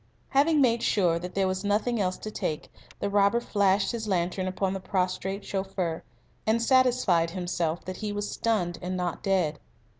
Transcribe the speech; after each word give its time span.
Having 0.29 0.61
made 0.61 0.81
sure 0.81 1.19
that 1.19 1.35
there 1.35 1.47
was 1.47 1.63
nothing 1.63 2.01
else 2.01 2.17
to 2.17 2.31
take, 2.31 2.71
the 2.99 3.07
robber 3.07 3.39
flashed 3.39 3.91
his 3.91 4.07
lantern 4.07 4.47
upon 4.47 4.73
the 4.73 4.79
prostrate 4.79 5.45
chauffeur, 5.45 6.01
and 6.47 6.59
satisfied 6.59 7.29
himself 7.29 7.85
that 7.85 7.97
he 7.97 8.11
was 8.11 8.27
stunned 8.27 8.79
and 8.81 8.97
not 8.97 9.21
dead. 9.21 9.59